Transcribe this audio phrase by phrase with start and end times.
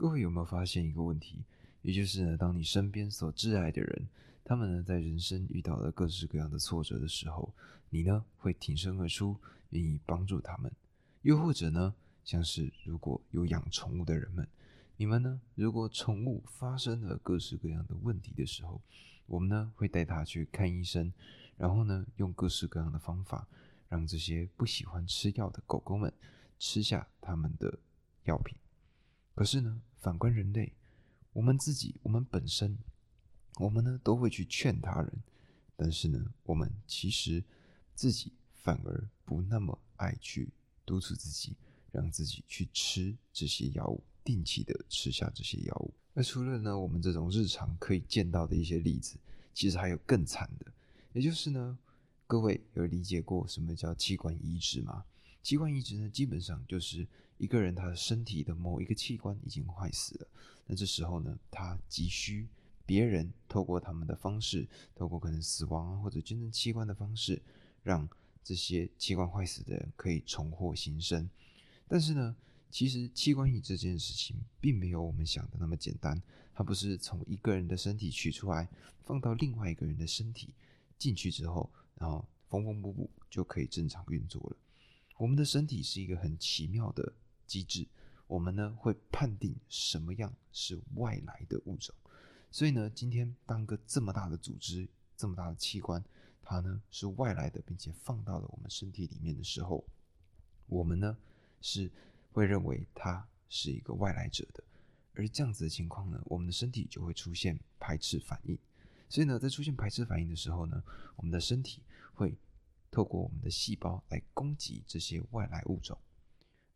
[0.00, 1.44] 各位有没有发现一个问题？
[1.82, 4.08] 也就是呢，当你身边所挚爱的人，
[4.42, 7.52] 他们呢在人生遇到了各式各样的挫折的时候，
[7.90, 9.36] 你呢会挺身而出，
[9.68, 10.72] 愿意帮助他们；
[11.20, 11.94] 又或者呢，
[12.24, 14.48] 像是如果有养宠物的人们，
[14.96, 18.80] 你们呢如果宠物发生了各式各样的问题的时候，
[19.26, 21.12] 我们呢会带它去看医生，
[21.58, 23.46] 然后呢用各式各样的方法，
[23.90, 26.10] 让这些不喜欢吃药的狗狗们
[26.58, 27.78] 吃下他们的
[28.24, 28.56] 药品。
[29.34, 30.72] 可是呢，反观人类，
[31.32, 32.76] 我们自己，我们本身，
[33.58, 35.12] 我们呢都会去劝他人，
[35.76, 37.44] 但是呢，我们其实
[37.94, 40.48] 自己反而不那么爱去
[40.86, 41.54] 督促自己，
[41.92, 45.92] 让自己去吃这些药物，定期的吃下这些药物。
[46.14, 49.18] 那除了呢，我们这种日常可以见到的一些例子，
[49.52, 50.66] 其实还有更惨的，
[51.12, 51.78] 也就是呢，
[52.26, 55.04] 各位有理解过什么叫器官移植吗？
[55.42, 57.06] 器官移植呢，基本上就是
[57.40, 60.28] 一个人他的身体的某一个器官已经坏死了，
[60.66, 62.46] 那这时候呢，他急需
[62.84, 67.40] 别人透过他们的方式，透过可能死亡或者捐赠器官的方式，
[67.82, 68.06] 让
[68.44, 71.30] 这些器官坏死的人可以重获新生。
[71.88, 72.36] 但是呢，
[72.70, 76.22] 其实器官移植这件事情并没有我们想的那么简单，
[76.52, 78.68] 它不是从一个人的身体取出来
[79.02, 80.50] 放到另外一个人的身体
[80.98, 84.56] 进去之后，然后缝缝补补就可以正常运作了。
[85.16, 87.12] 我们的身体是一个很奇妙的
[87.50, 87.84] 机制，
[88.28, 91.92] 我们呢会判定什么样是外来的物种，
[92.48, 96.00] 所以呢，今天当个这么大的组织、这么大的器官，
[96.44, 99.84] 它呢是外来的，并且放到了我们身体里面的时候，
[100.68, 101.16] 我们呢
[101.60, 101.90] 是
[102.30, 104.62] 会认为它是一个外来者的，
[105.14, 108.56] 而这样子的情况呢，我们的身体就会出现排斥反应，
[109.08, 110.80] 所以呢，在出现排斥反应的时候呢，
[111.16, 111.82] 我们的身体
[112.14, 112.32] 会。
[112.92, 115.96] 透过我们的细胞来攻击这些外来物种，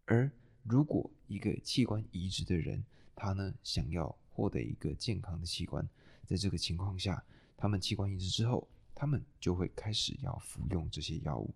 [0.05, 0.31] 而
[0.65, 2.85] 如果一个器官移植的人，
[3.15, 5.89] 他呢想要获得一个健康的器官，
[6.27, 7.23] 在这个情况下，
[7.57, 11.55] 他们器官移植之后，他们就会开始要服用这些药物，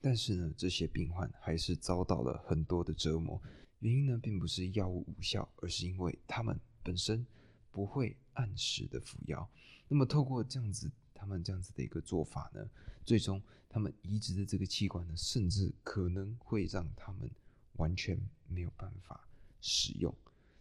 [0.00, 3.40] 但是呢，这些病患还是遭到了很多的折磨。
[3.80, 7.26] 原因呢，并不是药物无效，而是因为他们本身
[7.70, 9.48] 不会按时的服药。
[9.88, 10.90] 那么，透过这样子。
[11.16, 12.60] 他们这样子的一个做法呢，
[13.02, 17.30] 最终他们移植的这个器官呢，甚至可能会让他们
[17.76, 18.18] 完全
[18.48, 19.26] 没有办法
[19.60, 20.14] 使用，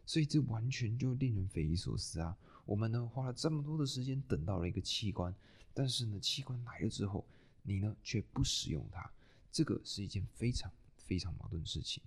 [0.06, 2.38] 所以这完全就令人匪夷所思啊！
[2.66, 5.34] 我们呢花了这么多的时间等到了一个器官，
[5.74, 7.26] 但是呢器官来了之后，
[7.62, 9.12] 你呢却不使用它，
[9.52, 12.02] 这个是一件非常非常矛盾的事情。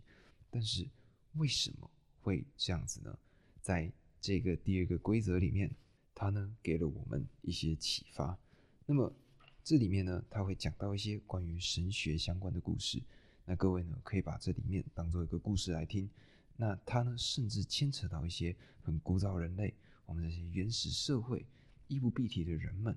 [0.50, 0.88] 但是
[1.34, 1.90] 为什么
[2.22, 3.18] 会这样子呢？
[3.60, 5.70] 在这个第二个规则里面，
[6.14, 8.36] 它呢给了我们一些启发。
[8.86, 9.12] 那么
[9.62, 13.02] 这里面呢，他会讲到一些关于神学相关的故事。
[13.48, 16.10] 那各位呢，可以把这里面当做一个故事来听。
[16.56, 19.72] 那它呢，甚至牵扯到一些很古早人类，
[20.04, 21.46] 我们这些原始社会
[21.86, 22.96] 衣不蔽体的人们，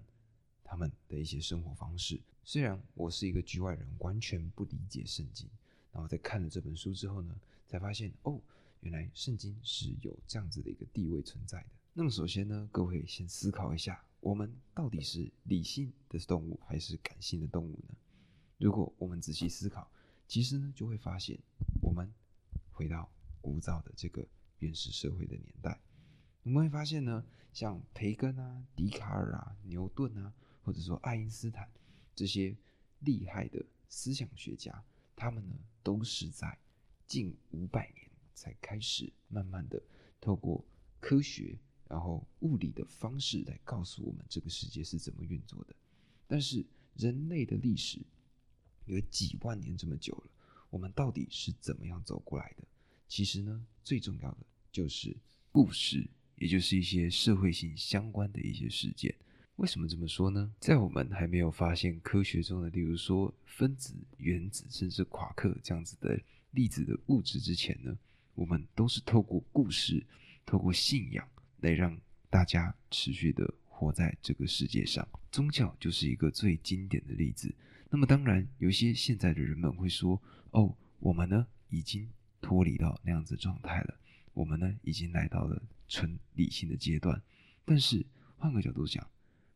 [0.63, 2.19] 他们的一些生活方式。
[2.43, 5.47] 虽然我是一个局外人，完全不理解圣经，
[5.91, 8.41] 然后在看了这本书之后呢，才发现哦，
[8.79, 11.69] 原来圣经是有这样子的一个地位存在的。
[11.93, 14.03] 那么首先呢，各位先思考一下。
[14.21, 17.95] 我们到底是理性的动物还是感性的动物呢？
[18.57, 19.89] 如果我们仔细思考，
[20.29, 21.39] 其实呢就会发现，
[21.81, 22.13] 我们
[22.71, 24.25] 回到古早的这个
[24.59, 25.81] 原始社会的年代，
[26.43, 30.31] 我们会发现呢，像培根啊、笛卡尔啊、牛顿啊，
[30.61, 31.67] 或者说爱因斯坦
[32.15, 32.55] 这些
[32.99, 34.83] 厉害的思想学家，
[35.15, 36.55] 他们呢都是在
[37.07, 39.81] 近五百年才开始慢慢的
[40.21, 40.63] 透过
[40.99, 41.57] 科学。
[41.89, 45.75] 然后物理的方式来告诉我们这个世界是怎么运作的，
[46.27, 46.63] 但是
[46.95, 47.99] 人类的历史
[48.89, 50.31] 有几万年这么久了，
[50.69, 52.63] 我们到底是怎么样走过来的？
[53.07, 54.37] 其实呢，最重要的
[54.71, 55.15] 就是
[55.51, 59.15] 故事，也就是一些社会性相关的一些事件。
[59.55, 60.53] 为什么这么说呢？
[60.59, 66.19] 在我们还没有发现科学中的，例如说分子、原子，甚至夸克这样子的
[66.51, 67.97] 粒子的物质之前呢，
[68.35, 70.05] 我们都是透过故事，
[70.45, 71.27] 透过信仰。
[71.61, 71.99] 来让
[72.29, 77.53] 大家持续的活在这个世界上，宗教就是一个最经典的例子。
[77.89, 80.21] 那么，当然有些现在的人们会说
[80.51, 82.09] ：“哦，我们呢已经
[82.39, 83.97] 脱离到那样子状态了，
[84.33, 87.21] 我们呢已经来到了纯理性的阶段。”
[87.65, 88.05] 但是
[88.37, 89.05] 换个角度讲，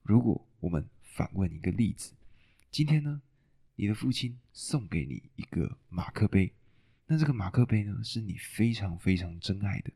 [0.01, 2.13] 如果我们反问一个例子：
[2.71, 3.21] 今天呢，
[3.75, 6.53] 你的父亲送给你一个马克杯，
[7.06, 9.91] 那这个马克杯呢是你非常非常珍爱的，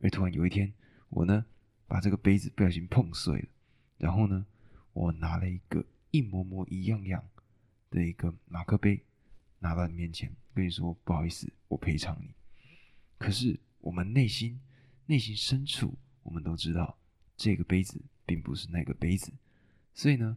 [0.00, 0.72] 而突然有一天。
[1.08, 1.46] 我呢，
[1.86, 3.48] 把这个杯子不小心碰碎了，
[3.96, 4.44] 然后呢，
[4.92, 7.24] 我拿了一个一模模一样样
[7.90, 9.02] 的一个马克杯，
[9.58, 12.34] 拿到你面前，跟你说不好意思，我赔偿你。
[13.18, 14.60] 可是我们内心
[15.06, 16.98] 内心深处，我们都知道
[17.36, 19.32] 这个杯子并不是那个杯子。
[19.94, 20.36] 所以呢，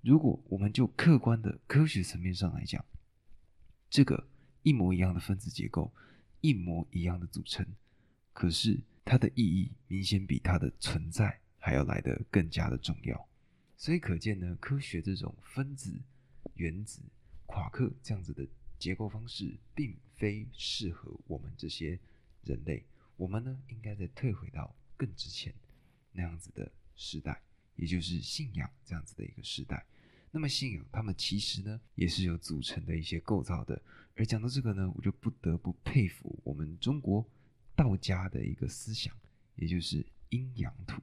[0.00, 2.84] 如果我们就客观的科学层面上来讲，
[3.90, 4.28] 这个
[4.62, 5.92] 一模一样的分子结构，
[6.40, 7.66] 一模一样的组成，
[8.32, 13.28] 可是它的意义明显比它的存在还要来得更加的重要。
[13.76, 16.00] 所以可见呢，科学这种分子、
[16.54, 17.00] 原子、
[17.46, 18.46] 夸克这样子的
[18.78, 21.98] 结构方式，并非适合我们这些
[22.44, 22.84] 人类。
[23.16, 25.54] 我们呢，应该再退回到更之前
[26.12, 27.40] 那样子的时代，
[27.76, 29.86] 也就是信仰这样子的一个时代。
[30.30, 33.80] 那么信仰，他们其实呢，也是有组成的一些构造的。
[34.16, 37.24] 而讲到这个呢，我就不得不佩服我们中国
[37.76, 39.14] 道家的一个思想，
[39.56, 41.02] 也就是阴阳图。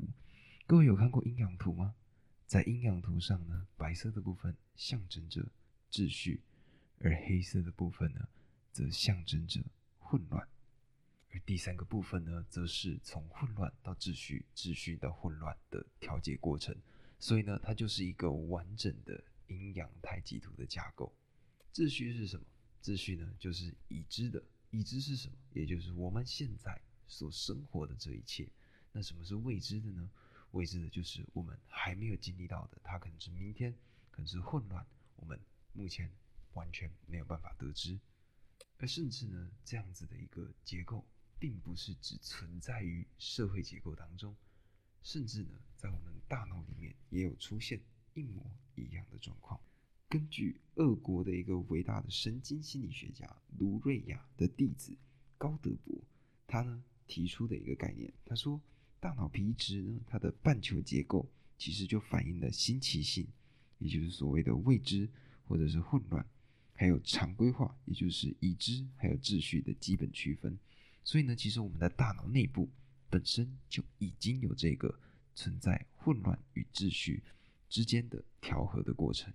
[0.66, 1.96] 各位有看过阴阳图吗？
[2.50, 5.48] 在阴阳图上呢，白色的部分象征着
[5.92, 6.42] 秩序，
[6.98, 8.28] 而黑色的部分呢，
[8.72, 9.64] 则象征着
[10.00, 10.48] 混乱。
[11.30, 16.76] 而第三个部分呢，则是从混乱到秩序，秩序到混乱的调节过程。
[17.20, 21.14] 所以呢，它就是一个完整的阴阳太极图的架构。
[21.72, 22.44] 秩序是什么？
[22.82, 24.44] 秩序呢，就是已知的。
[24.72, 25.36] 已知是什么？
[25.54, 28.50] 也就是我们现在所生活的这一切。
[28.92, 30.10] 那什么是未知的呢？
[30.52, 33.74] 未知的就是我们还没有经历到的，它可能是明天，
[34.12, 34.86] 可能是混乱，
[35.16, 35.40] 我们
[35.74, 36.12] 目前
[36.54, 38.00] 完全没有办法得知。
[38.78, 41.06] 而甚至呢，这样子的一个结构。
[41.42, 44.36] 并不是只存在于社会结构当中，
[45.02, 47.80] 甚至呢，在我们大脑里面也有出现
[48.14, 49.58] 一模一样的状况。
[50.10, 53.26] 根据俄国的一个伟大的神经心理学家
[53.58, 54.94] 卢瑞亚的弟子
[55.38, 55.98] 高德伯，
[56.46, 58.60] 他呢提出的一个概念，他说，
[59.00, 63.28] 大脑皮质呢，它的半球结构其实就反映了新奇性，
[63.78, 65.10] 也就是所谓的未知
[65.48, 66.26] 或者是混乱，
[66.74, 70.58] 还有常规化，也就是已知还有秩序的基本区分。
[71.04, 72.70] 所以呢，其实我们的大脑内部
[73.10, 75.00] 本身就已经有这个
[75.34, 77.24] 存在混乱与秩序
[77.70, 79.34] 之间的调和的过程。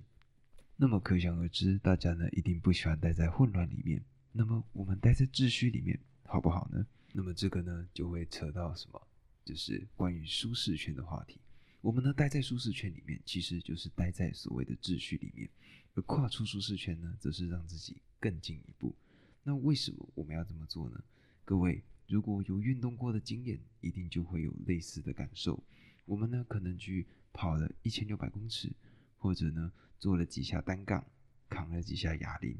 [0.77, 4.05] 那么可想而知，大家呢一定不喜欢待在混乱里面。
[4.33, 6.87] 那么我们待在秩序里面好不好呢？
[7.13, 9.01] 那么这个呢就会扯到什么？
[9.45, 11.41] 就是关于舒适圈的话题。
[11.81, 15.49] 我们呢待在舒适圈里面，其实就是待在所谓的秩序里面；
[15.95, 18.97] 而跨出舒适圈呢，则是让自己更进一步。
[19.43, 21.05] 那为什么我们要这么做呢？
[21.45, 25.63] 各位如果有运动过的经验，一定就会有类似的感受。
[26.07, 28.73] 我们呢可能去跑了一千六百公尺，
[29.19, 31.05] 或者呢做了几下单杠，
[31.51, 32.57] 扛了几下哑铃，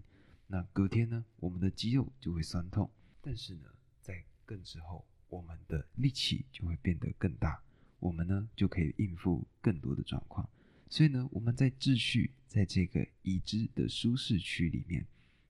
[0.47, 2.91] 那隔天呢我们的肌肉就会酸痛。
[3.23, 3.71] 但是呢
[4.03, 7.61] 在更之后，我们的力气就会变得更大，
[7.99, 10.49] 我们呢就可以应付更多的状况。
[10.89, 15.05] 所以呢我们在秩序在这个已知的舒适区里面，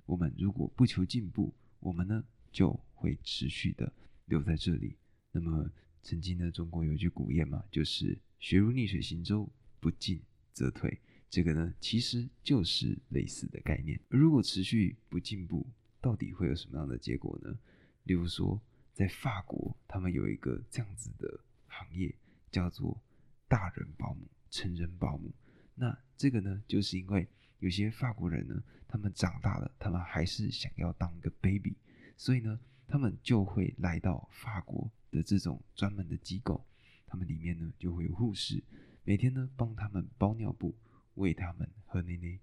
[0.07, 3.93] 我们如果不求进步，我们呢就会持续的
[4.25, 4.97] 留在这里。
[5.31, 5.71] 那么，
[6.03, 9.47] 曾经呢，中国有一句古谚嘛，就是“学如逆水行舟，
[9.81, 10.19] 不进
[10.55, 10.99] 则退”。
[11.29, 14.01] 这个呢，其实就是类似的概念。
[14.09, 15.67] 如果持续不进步，
[16.01, 17.59] 到底会有什么样的结果呢？
[18.05, 18.59] 例如说，
[18.95, 22.15] 在法国，他们有一个这样子的行业，
[22.51, 22.99] 叫做
[23.47, 25.31] 大人保姆、成人保姆。
[25.75, 31.77] 那这个呢，就是因为有些法国人呢，他们长大了，他们还是想要当一个 baby，
[32.17, 32.59] 所以呢。
[32.87, 36.63] 他们就会来到法国的这种专门的机构，
[37.07, 38.63] 他们里面呢就会有护士，
[39.05, 40.77] 每天呢帮他们包尿布，
[41.15, 42.39] 喂他们喝奶奶。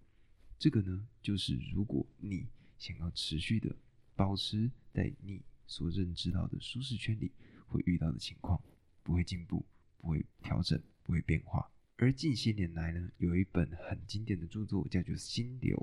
[0.57, 2.47] 这个呢就是如果你
[2.79, 3.73] 想要持续的
[4.15, 7.31] 保持在你所认知到的舒适圈里，
[7.67, 8.61] 会遇到的情况，
[9.03, 9.65] 不会进步，
[9.97, 11.69] 不会调整，不会变化。
[11.97, 15.77] 而近些年来呢，有一本很经典的著作叫做《心流》。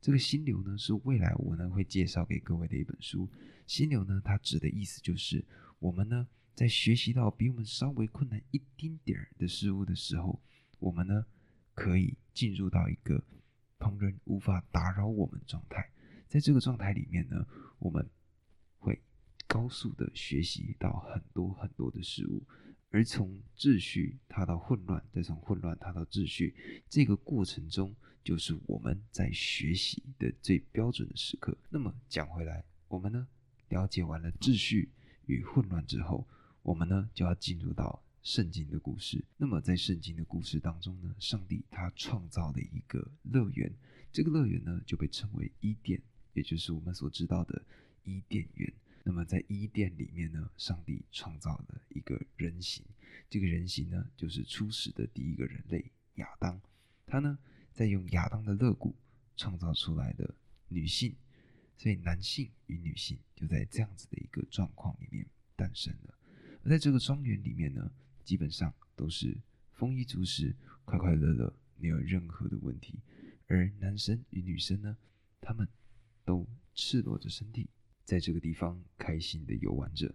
[0.00, 3.28] 这个心流呢，是未来我呢会介绍给各位的一本书。
[3.66, 5.44] 心流呢，它指的意思就是，
[5.78, 10.40] 我们呢在学习到比我们稍微困难一丁点儿的事物的时候，
[10.78, 11.26] 我们呢
[11.74, 13.22] 可以进入到一个
[13.78, 15.90] 旁人无法打扰我们状态。
[16.28, 17.46] 在这个状态里面呢，
[17.78, 18.08] 我们
[18.78, 19.00] 会
[19.48, 22.46] 高速的学习到很多很多的事物，
[22.90, 26.54] 而从秩序它到混乱，再从混乱它到秩序，
[26.88, 27.92] 这个过程中。
[28.24, 31.56] 就是我们在学习的最标准的时刻。
[31.70, 33.26] 那么讲回来，我们呢
[33.70, 34.90] 了解完了秩序
[35.24, 36.28] 与混乱之后，
[36.62, 39.24] 我们呢就要进入到圣经的故事。
[39.38, 43.72] 那么在圣经的故事当中呢，上帝他创造了一个乐园，
[44.12, 45.98] 这个乐园呢就被称为伊甸，
[46.34, 47.62] 也就是我们所知道的
[48.04, 48.70] 伊甸园。
[49.08, 52.84] 那么在伊甸里面呢，上帝创造了一个人形，
[53.30, 56.60] 这个人形呢就是初始的第一个人类亚当，
[57.06, 57.38] 他呢。
[57.72, 58.92] 在用亚当的肋骨
[59.36, 60.34] 创造出来的
[60.66, 61.14] 女性，
[61.76, 65.24] 所以男性与女性就在这样子的一个状况里面
[65.54, 66.18] 诞生了。
[66.64, 67.88] 而在这个庄园里面呢，
[68.24, 69.38] 基本上都是
[69.74, 70.52] 丰衣足食、
[70.84, 72.98] 快快乐乐，没有任何的问题。
[73.46, 74.98] 而男生与女生呢，
[75.40, 75.68] 他们
[76.24, 77.70] 都赤裸着身体，
[78.08, 80.10] 在这个地方开心的游玩着。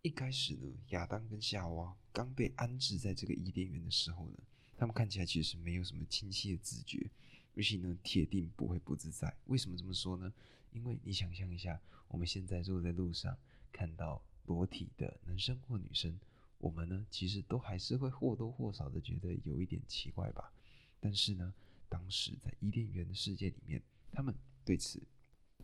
[0.00, 4.38] 一开始呢，亚当跟夏娃刚被安置在这个伊甸园的时候呢，
[4.74, 7.10] 他们看起来其实没有什么清晰的自觉，
[7.54, 9.36] 而且呢，铁定不会不自在。
[9.48, 10.32] 为什么这么说呢？
[10.72, 13.36] 因为你想象一下，我们现在如果在路上
[13.70, 16.18] 看到裸体的男生或女生，
[16.56, 20.50] 我们呢，其实都还是会或多或少的觉得有一点奇怪吧。
[20.98, 21.52] 但是呢，
[21.86, 24.34] 当时在伊甸园的世界里面，他们
[24.64, 25.02] 对此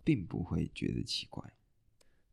[0.07, 1.53] 并不会觉得奇怪。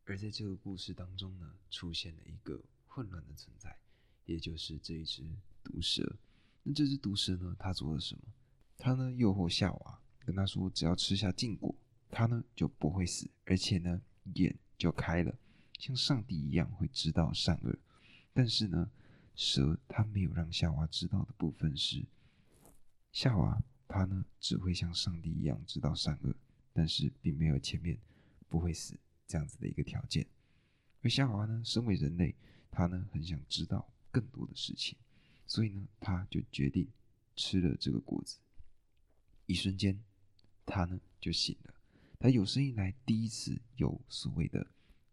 [0.04, 3.76] 而在这个故事当中呢，出现了一个混乱的存在，
[4.26, 5.24] 也就是这一只
[5.64, 6.16] 毒蛇。
[6.62, 8.22] 那这只毒蛇呢，它做了什么？
[8.78, 11.74] 它呢诱惑夏娃，跟他说，只要吃下禁果，
[12.10, 14.00] 他呢就不会死，而且呢
[14.34, 15.36] 眼就开了，
[15.80, 17.76] 像上帝一样会知道善恶。
[18.32, 18.88] 但是呢，
[19.34, 22.06] 蛇它没有让夏娃知道的部分是，
[23.10, 23.60] 夏娃。
[23.86, 26.34] 他呢，只会像上帝一样知道善恶，
[26.74, 27.98] 但是并没有前面
[28.50, 30.26] 不会死这样子的一个条件。
[31.00, 32.34] 而夏娃呢，身为人类，
[32.70, 34.98] 他呢很想知道更多的事情，
[35.46, 36.86] 所以呢，他就决定
[37.36, 38.38] 吃了这个果子。
[39.46, 40.02] 一瞬间，
[40.66, 41.74] 他呢就醒了。
[42.18, 44.66] 他有生以来第一次有所谓的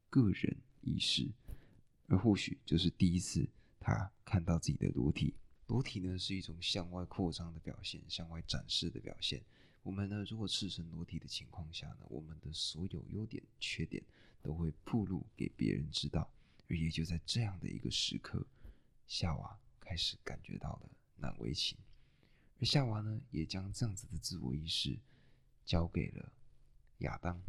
[0.09, 1.29] 个人意识，
[2.07, 3.47] 而或许就是第一次
[3.79, 5.35] 他看到自己的裸体。
[5.67, 9.41] 裸体呢是一种向外扩张的表现，向外展示的表现。
[9.83, 14.03] 我们呢，如果赤身裸体的情况下呢，我们的所有优点、缺点
[14.41, 16.29] 都会暴露给别人知道。
[16.69, 18.45] 而也就在这样的一个时刻，
[19.07, 21.77] 夏娃开始感觉到了难为情。
[22.59, 24.97] 而夏娃呢，也将这样子的自我意识
[25.65, 26.31] 交给了
[26.99, 27.41] 亚当。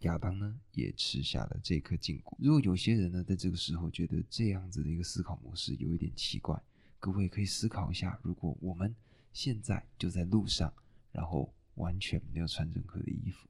[0.00, 2.36] 亚当呢，也吃下了这颗禁果。
[2.40, 6.60] 如果有些人呢，在这个时候觉得这样子的一个思考模式有一点奇怪。
[6.98, 8.94] 各位可以思考一下，如果我们
[9.32, 10.74] 现在就在路上，
[11.14, 13.48] 然后完全没有穿任何的衣服，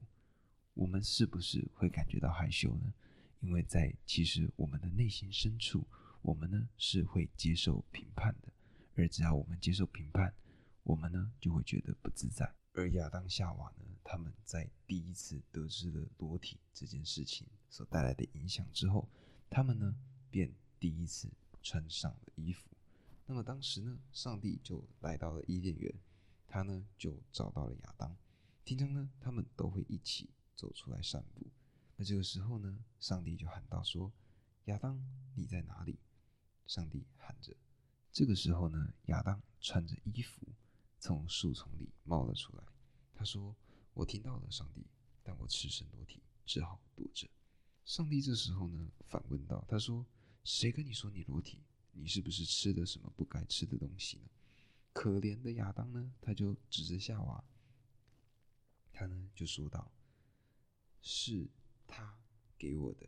[0.75, 2.93] 我们是不是会感觉到害羞呢？
[3.41, 5.83] 因为在其实我们的内心深处，
[6.21, 8.53] 我们呢是会接受评判的，
[8.93, 10.31] 而只要我们接受评判，
[10.83, 12.53] 我们呢就会觉得不自在。
[12.73, 19.09] 而亚当夏娃呢，他们在第一次得知了裸体这件事情所带来的影响之后，
[19.49, 19.95] 他们呢
[20.29, 21.27] 便第一次
[21.63, 22.69] 穿上了衣服。
[23.25, 25.93] 那么当时呢，上帝就来到了伊甸园，
[26.55, 28.15] 他呢就找到了亚当。
[28.63, 31.45] 平常呢，他们都会一起走出来散步。
[31.97, 34.09] 那这个时候呢，上帝就喊道：“说
[34.67, 34.97] 亚当，
[35.35, 35.99] 你在哪里？”
[36.65, 37.53] 上帝喊着。
[38.09, 40.47] 这个时候呢，亚当穿着衣服
[40.97, 42.63] 从树丛里冒了出来。
[43.13, 43.53] 他说
[43.93, 44.87] ：“我听到了上帝，
[45.23, 47.27] 但我赤身裸体，只好躲着。”
[47.83, 50.05] 上帝这时候呢，反问道：“他说，
[50.45, 54.29] 谁跟你说你裸体？”你是不是吃了什么不该吃的东西呢？
[54.95, 57.43] 可怜的亚当呢，他就指着夏娃，
[58.93, 59.91] 他呢就说道
[61.03, 61.49] ：“是
[61.85, 62.17] 他
[62.57, 63.05] 给我的，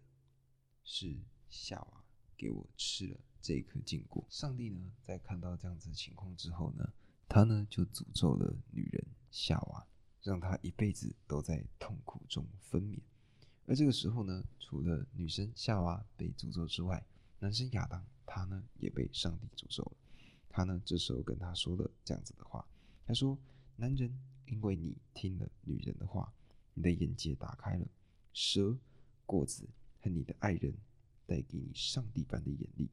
[0.83, 1.17] 是
[1.49, 2.03] 夏娃
[2.35, 6.91] 给我吃了这颗禁果。”上帝呢，在看到这样子的情况之后呢，
[7.29, 9.87] 他呢就诅咒了女人夏娃，
[10.21, 12.99] 让她一辈子都在痛苦中分娩。
[13.65, 17.07] 而这个时候呢，除了女生夏娃被诅咒之外，
[17.39, 18.05] 男生亚当。
[18.29, 19.97] 他呢也被上帝诅咒了。
[20.57, 22.67] 他呢这时候跟他说了这样子的话
[23.05, 23.37] ：“他说，
[23.75, 24.11] 男人，
[24.47, 26.33] 因为你听了女人的话，
[26.73, 27.87] 你的眼界打开了，
[28.33, 28.75] 蛇、
[29.27, 29.69] 果子
[30.01, 30.73] 和你的爱人
[31.27, 32.89] 带给你上帝般的眼力，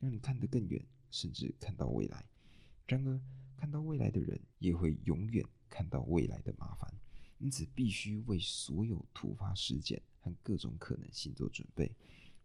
[0.00, 2.24] 让你看得更远，甚至看到未来。
[2.88, 3.20] 然而，
[3.56, 6.92] 看到未来的人也会永远看到未来的麻烦，
[7.38, 11.94] 因此必须为所有突发事件和各种可能性做准备。”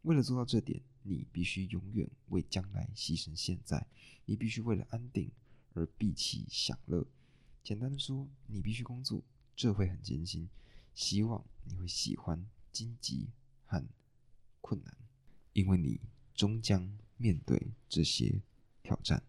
[0.04, 0.80] 为了做到这点，
[1.10, 3.88] 你必须永远为将来牺牲现在。
[4.26, 5.32] 你必须为了安定
[5.74, 7.04] 而闭气享乐。
[7.64, 9.24] 简单的说，你必须工作，
[9.56, 10.48] 这会很艰辛。
[10.94, 13.28] 希望你会喜欢荆棘
[13.66, 13.84] 和
[14.62, 14.96] 困难，
[15.54, 16.00] 因为你
[16.36, 18.40] 终将面对这些
[18.84, 19.24] 挑战。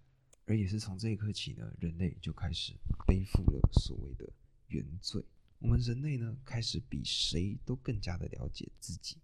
[0.44, 2.74] 而也是从这一刻起呢，人类就开始
[3.06, 4.30] 背负了所谓的
[4.68, 5.24] 原罪。
[5.60, 9.16] 我们人类呢，开始比谁都更加的了解自己。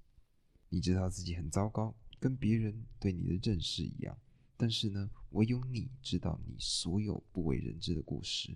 [0.68, 1.94] 你知道自己很糟糕，
[2.26, 4.18] 跟别人对你的认识一样。
[4.56, 8.52] 但是呢，唯有你知道你所有不为人知的过失、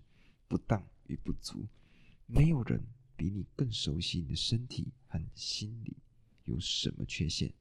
[0.48, 1.68] 不当与不足。
[2.26, 2.82] 没有人
[3.16, 5.96] 比你更熟悉你的身体和心理
[6.46, 7.54] 有什么缺陷。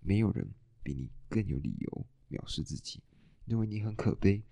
[0.00, 0.46] 没有人
[0.82, 3.00] 比你更有理由藐视自己，
[3.46, 4.42] 认为你很可悲。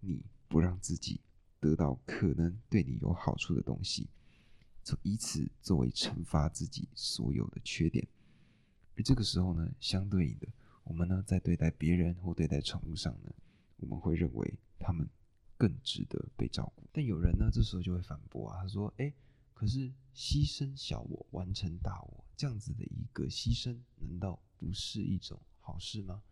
[0.00, 1.22] 你不让自己
[1.58, 4.10] 得到可能对你有好处的东西，
[4.84, 8.06] 就以此作为惩罚自己所有的缺点。
[9.00, 10.46] 而这个时候呢，相对应的，
[10.84, 13.32] 我们呢在对待别人或对待宠物上呢，
[13.78, 15.08] 我们会认为他们
[15.56, 16.86] 更值得被照顾。
[16.92, 19.10] 但有人呢这时候就会反驳啊，他说：“哎，
[19.54, 26.22] 可是牺牲小我完成大我这样子的一个牺牲，难道不是一种好事吗？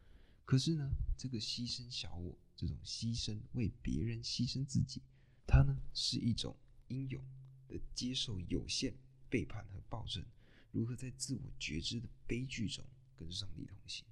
[0.44, 5.00] 可是呢，这个牺牲小我这种牺牲，为别人牺牲自己，
[5.46, 6.54] 它呢是一种
[6.88, 7.24] 英勇
[7.66, 8.92] 的接受有限
[9.30, 10.22] 背叛和暴政，
[10.72, 12.84] 如何在自我觉知的悲剧中
[13.16, 14.04] 跟上帝同行。”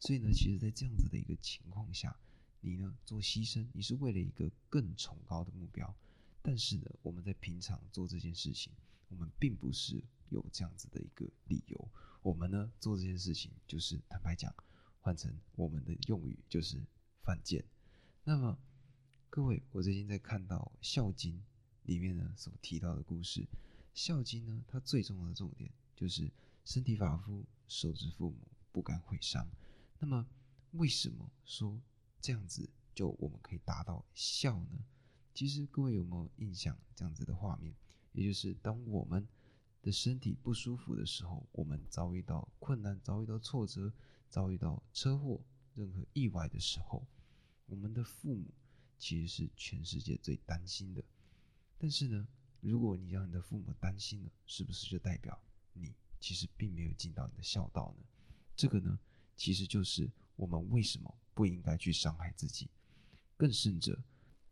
[0.00, 2.14] 所以呢，其实，在这样子的一个情况下，
[2.60, 5.94] 你呢做牺牲，你是为了一个更崇高的目标。
[6.42, 8.70] 但是呢，我们在平常做这件事情，
[9.08, 11.88] 我们并不是有这样子的一个理由。
[12.20, 14.54] 我们呢做这件事情，就是坦白讲，
[15.00, 16.78] 换成我们的用语就是
[17.22, 17.64] 犯贱。
[18.24, 18.58] 那么，
[19.30, 21.34] 各位，我最近在看到《孝经》
[21.84, 23.40] 里面呢所提到的故事，
[23.94, 26.30] 《孝经》呢它最重要的重点就是
[26.64, 28.36] 身体发肤受之父母，
[28.72, 29.48] 不敢毁伤。
[29.98, 30.26] 那么，
[30.72, 31.80] 为什么说
[32.20, 34.84] 这样子就我们可以达到孝呢？
[35.34, 37.74] 其实各位有没有印象这样子的画面？
[38.12, 39.26] 也就是当我们
[39.82, 43.92] 的身体不舒服的时候，我们遭遇到困难、遭遇到挫折、
[44.30, 45.40] 遭遇到车祸、
[45.74, 47.04] 任何意外的时候，
[47.66, 48.46] 我们的父母
[48.98, 51.02] 其实是全世界最担心的。
[51.76, 52.28] 但是呢，
[52.60, 55.38] 如果你让你的父母担心了，是不是就代表
[55.74, 58.04] 你其实并没有尽到你的孝道呢？
[58.56, 58.98] 这个呢？
[59.36, 62.70] 其实就是我们为什么不应该去伤害自己，
[63.36, 64.00] 更甚者，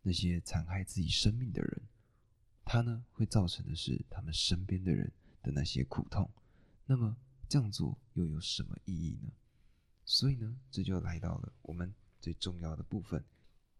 [0.01, 1.81] 那些残害自己生命的人，
[2.65, 5.09] 他呢会造成的是他们身边的人
[5.41, 6.29] 的那些苦痛。
[6.85, 7.15] 那么
[7.47, 9.31] 这样做又有什么意义呢？
[10.03, 13.23] 所以呢，这就来到了我们最重要的部分，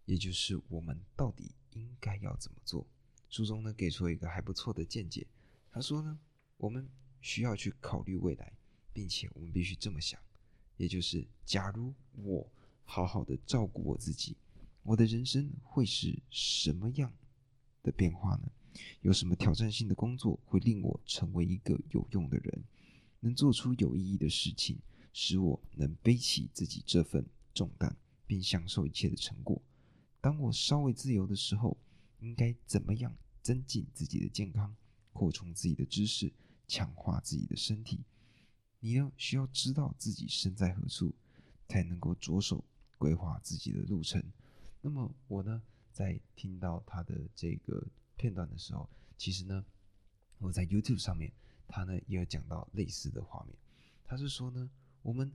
[0.06, 2.88] 也就是我们到底应该要怎么做。
[3.30, 5.28] 书中呢给出了一个还不错的见解，
[5.70, 6.18] 他说呢，
[6.56, 6.90] 我们
[7.24, 8.54] 需要去考虑未来，
[8.92, 10.20] 并且我们必须这么想。
[10.76, 12.48] 也就是，假如我
[12.84, 14.36] 好好的照顾我自己，
[14.84, 17.12] 我的人生会是什么样
[17.82, 18.52] 的变化呢？
[19.02, 22.64] 有什么挑战性的工作会令我成为一个有用的人，
[23.22, 24.78] 能做出有意义的事情，
[25.14, 27.96] 使我能背起自己这份重担，
[28.28, 29.62] 并享受一切的成果？
[30.20, 31.78] 当我稍微自由的时候，
[32.20, 34.76] 应该怎么样增进自己的健康，
[35.14, 36.34] 扩充自己的知识，
[36.74, 38.00] 强化自己的身体？
[38.80, 41.14] 你呢，需要知道自己身在何处，
[41.68, 42.64] 才能够着手
[42.98, 44.24] 规划自己的路程。
[44.82, 47.86] 那么我呢，在听到他的这个
[48.18, 49.64] 片段的时候，其实呢，
[50.40, 51.32] 我在 YouTube 上面，
[51.68, 53.56] 他呢也有讲到类似的画面。
[54.04, 54.68] 他是说呢，
[55.04, 55.32] 我们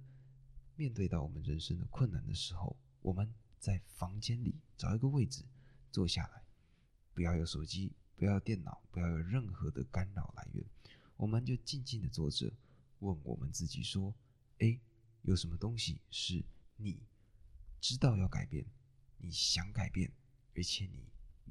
[0.75, 5.45] 面对到我们人生的困难的时候，我们在房间里找一个位置
[5.93, 6.43] 坐下来，
[7.15, 10.65] 不要有手机，不要电脑，不要有任何的干扰来源，
[11.19, 12.51] 我们就静静的坐着。
[13.01, 14.13] 问我们自己说
[14.59, 14.81] ：“哎，
[15.23, 16.43] 有什么东西是
[16.77, 16.99] 你
[17.81, 18.65] 知道要改变，
[19.19, 20.11] 你想改变，
[20.57, 21.05] 而且你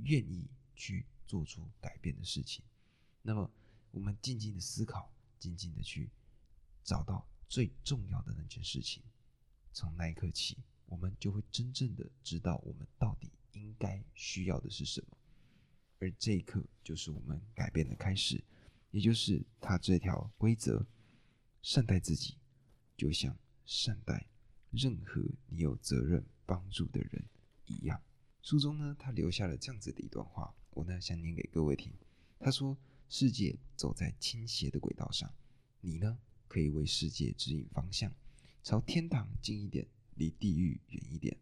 [0.04, 2.66] 愿意去做出改变的事情？
[3.22, 3.50] 那么，
[3.92, 6.10] 我们静静的思考，静静的去
[6.84, 9.04] 找到最重要的那件事情。
[9.72, 15.18] 从那一刻起，我们就会真正的知道我们到底应该需要的是什么。
[16.00, 18.44] 而这一刻，就是我们改变的开始，
[18.98, 20.84] 也就是他这条规则。”
[21.62, 22.36] 善待自己，
[22.96, 24.26] 就像善待
[24.72, 27.24] 任何你有责任帮助的人
[27.66, 28.02] 一样。
[28.42, 31.94] 书中呢，他留下了这样子的一段话，我呢想念给各位听。
[32.40, 32.76] 他说
[33.08, 35.32] ：“世界走在倾斜的轨道上，
[35.82, 38.12] 你呢可以为世界指引方向，
[38.64, 41.38] 朝天堂近一点，离地狱远一点。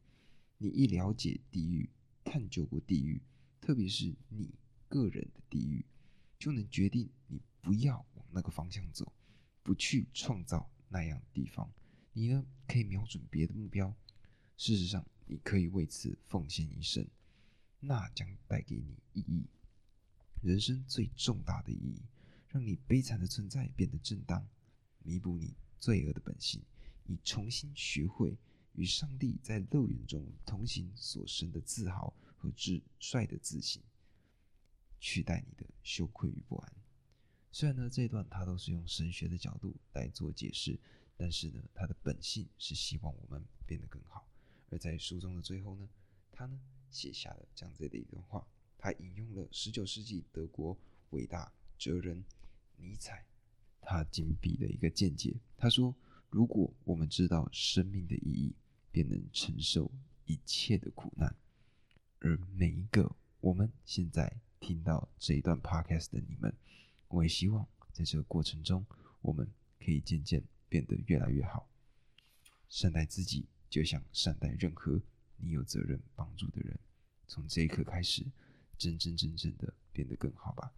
[0.58, 1.88] 你一了解地狱，
[2.24, 3.22] 探究过地狱，
[3.62, 4.56] 特别是你
[4.90, 5.86] 个人的地狱，
[6.46, 9.12] 就能决定你不要往那个方向走。”
[9.66, 11.68] 不去创造那样的地方，
[12.14, 13.92] 你呢可以瞄准别的目标。
[14.58, 17.04] 事实上，你可以为此奉献一生，
[17.80, 19.48] 那将带给你意义，
[20.44, 22.04] 人生最重大的意义，
[22.48, 24.48] 让你悲惨的存在变得正当，
[25.00, 26.62] 弥补你罪恶的本性，
[27.08, 28.38] 以重新学会
[28.74, 33.82] 与上帝在乐园中同行所生的自豪和直率的自信，
[35.06, 36.74] 取代你的羞愧与不安。
[37.52, 40.80] 虽然呢，这一段他都是用神学的角度来做解释，
[41.16, 44.28] 但是呢，他的本性是希望我们变得更好。
[44.72, 45.88] 而在书中的最后呢，
[46.32, 48.48] 他呢写下了这样子的一段话，
[48.80, 50.76] 他引用了十九世纪德国
[51.12, 52.26] 伟大哲人
[52.76, 53.24] 尼采
[53.80, 55.36] 他金笔的一个见解。
[55.56, 55.96] 他说
[56.32, 58.56] ：“如果我们知道生命的意义，
[58.92, 59.92] 便能承受
[60.26, 61.36] 一切的苦难。”
[62.22, 64.36] 而每一个我们现在
[64.66, 66.52] 听到这一段 podcast 的你们。
[67.08, 68.84] 我也希望在这个过程中，
[69.22, 69.48] 我们
[69.80, 71.70] 可以渐渐变得越来越好。
[72.68, 75.00] 善待自己，就像善待任何
[75.38, 76.80] 你有责任帮助的人。
[77.28, 78.26] 从这一刻开始，
[78.76, 80.74] 真真正正的变得更好吧。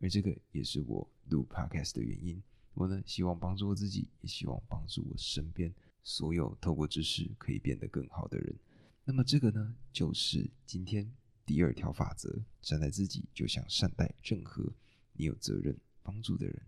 [0.00, 2.42] 而这个也是我录 podcast 的原因。
[2.74, 5.72] 我呢，希望帮助我自己，也希望帮助我身边
[6.02, 8.58] 所有透过知识可以变得更好的人。
[9.04, 11.08] 那么这个呢，就是今天
[11.48, 14.70] 第二条法则：善待自己，就像善待任何
[15.14, 16.62] 你有责任帮助的人。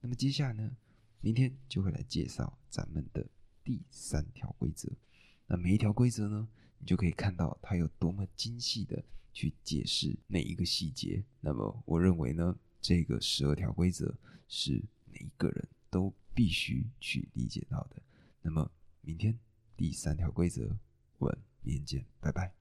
[0.00, 0.74] 那么接下来呢，
[1.20, 3.28] 明天就会来介绍咱们的
[3.62, 4.90] 第三条规则。
[5.46, 11.22] 那每一条规则呢，你就可以看到它有多么精细的去解释每一个细节。
[11.40, 14.16] 那么我认为呢，这个十二条规则
[14.48, 18.02] 是每一个人都必须去理解到的。
[18.40, 19.38] 那么明天
[19.76, 20.78] 第三条规则，
[21.18, 22.54] 我们明天见，拜拜。